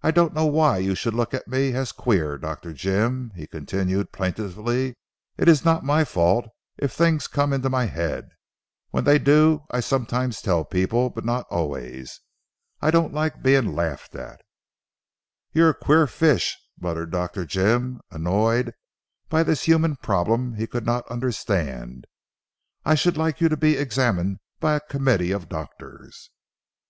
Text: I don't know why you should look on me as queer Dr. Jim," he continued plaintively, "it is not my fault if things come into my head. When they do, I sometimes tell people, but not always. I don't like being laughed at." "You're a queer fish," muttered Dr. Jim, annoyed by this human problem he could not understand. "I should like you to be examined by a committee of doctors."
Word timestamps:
I 0.00 0.10
don't 0.10 0.32
know 0.32 0.46
why 0.46 0.78
you 0.78 0.94
should 0.94 1.12
look 1.12 1.34
on 1.34 1.40
me 1.46 1.74
as 1.74 1.92
queer 1.92 2.38
Dr. 2.38 2.72
Jim," 2.72 3.30
he 3.36 3.46
continued 3.46 4.10
plaintively, 4.10 4.96
"it 5.36 5.48
is 5.48 5.66
not 5.66 5.84
my 5.84 6.02
fault 6.02 6.46
if 6.78 6.92
things 6.94 7.26
come 7.26 7.52
into 7.52 7.68
my 7.68 7.84
head. 7.84 8.30
When 8.88 9.04
they 9.04 9.18
do, 9.18 9.66
I 9.70 9.80
sometimes 9.80 10.40
tell 10.40 10.64
people, 10.64 11.10
but 11.10 11.26
not 11.26 11.46
always. 11.50 12.20
I 12.80 12.90
don't 12.90 13.12
like 13.12 13.42
being 13.42 13.74
laughed 13.74 14.14
at." 14.14 14.40
"You're 15.52 15.68
a 15.68 15.74
queer 15.74 16.06
fish," 16.06 16.56
muttered 16.80 17.10
Dr. 17.10 17.44
Jim, 17.44 18.00
annoyed 18.10 18.72
by 19.28 19.42
this 19.42 19.64
human 19.64 19.96
problem 19.96 20.54
he 20.54 20.66
could 20.66 20.86
not 20.86 21.06
understand. 21.10 22.06
"I 22.86 22.94
should 22.94 23.18
like 23.18 23.42
you 23.42 23.50
to 23.50 23.58
be 23.58 23.76
examined 23.76 24.38
by 24.58 24.74
a 24.74 24.80
committee 24.80 25.32
of 25.32 25.50
doctors." 25.50 26.30